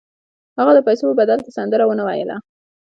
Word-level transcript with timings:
هغه 0.59 0.71
د 0.75 0.79
پیسو 0.87 1.03
په 1.09 1.15
بدل 1.21 1.39
کې 1.43 1.51
سندره 1.57 1.83
ونه 1.85 2.03
ویله 2.05 2.35